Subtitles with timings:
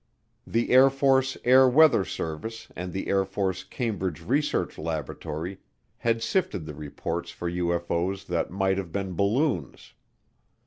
[0.47, 5.59] The Air Force Air Weather Service and the Air Force Cambridge Research Laboratory
[5.99, 9.93] had sifted the reports for UFO's that might have been balloons.